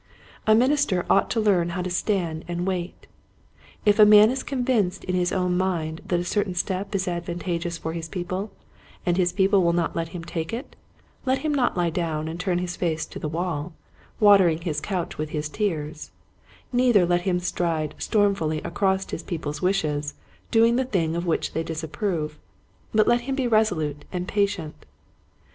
A 0.47 0.55
minister 0.55 1.05
ought 1.11 1.29
to 1.29 1.39
learn 1.39 1.69
how 1.77 1.83
to 1.83 1.91
stand 1.91 2.43
and 2.47 2.65
wait. 2.65 3.05
If 3.85 3.99
a 3.99 4.03
man 4.07 4.31
is 4.31 4.41
x:onvinced 4.41 5.03
in 5.03 5.13
his 5.13 5.31
own 5.31 5.55
mind 5.55 6.01
that 6.07 6.19
a 6.19 6.23
certain 6.25 6.55
step 6.55 6.95
is 6.95 7.07
advantageous 7.07 7.77
for 7.77 7.93
his 7.93 8.09
people, 8.09 8.51
and 9.05 9.15
his 9.15 9.31
people 9.31 9.61
will 9.61 9.73
not 9.73 9.95
let 9.95 10.07
him 10.07 10.23
take 10.23 10.53
it, 10.53 10.75
let 11.23 11.37
him 11.45 11.53
not 11.53 11.77
lie 11.77 11.91
down 11.91 12.27
and 12.27 12.39
turn 12.39 12.57
his 12.57 12.75
face 12.75 13.05
to 13.05 13.19
the 13.19 13.29
wall, 13.29 13.73
watering 14.19 14.61
his 14.61 14.81
couch 14.81 15.19
with 15.19 15.29
his 15.29 15.47
tears, 15.49 16.09
neither 16.73 17.05
let 17.05 17.21
him 17.21 17.39
stride 17.39 17.93
stormfully 17.99 18.57
across 18.65 19.07
his 19.11 19.21
people's 19.21 19.61
wishes 19.61 20.15
doing 20.49 20.77
the 20.77 20.83
thing 20.85 21.15
of 21.15 21.27
which 21.27 21.53
they 21.53 21.61
disapprove, 21.61 22.39
but 22.91 23.07
let 23.07 23.21
him 23.21 23.35
be 23.35 23.45
resolute 23.45 24.03
and 24.11 24.27
patient. 24.27 24.87